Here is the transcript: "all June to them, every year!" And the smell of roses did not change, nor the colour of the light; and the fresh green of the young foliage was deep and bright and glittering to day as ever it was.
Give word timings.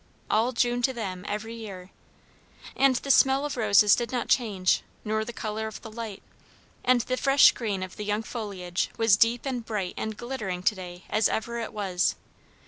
"all 0.31 0.51
June 0.51 0.81
to 0.81 0.93
them, 0.93 1.23
every 1.27 1.53
year!" 1.53 1.91
And 2.75 2.95
the 2.95 3.11
smell 3.11 3.45
of 3.45 3.55
roses 3.55 3.95
did 3.95 4.11
not 4.11 4.29
change, 4.29 4.81
nor 5.05 5.23
the 5.23 5.31
colour 5.31 5.67
of 5.67 5.79
the 5.83 5.91
light; 5.91 6.23
and 6.83 7.01
the 7.01 7.17
fresh 7.17 7.51
green 7.51 7.83
of 7.83 7.97
the 7.97 8.03
young 8.03 8.23
foliage 8.23 8.89
was 8.97 9.15
deep 9.15 9.45
and 9.45 9.63
bright 9.63 9.93
and 9.97 10.17
glittering 10.17 10.63
to 10.63 10.73
day 10.73 11.03
as 11.11 11.29
ever 11.29 11.59
it 11.59 11.71
was. 11.71 12.15